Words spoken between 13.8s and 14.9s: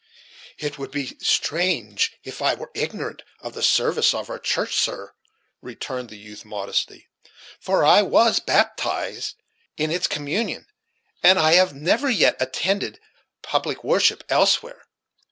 worship elsewhere.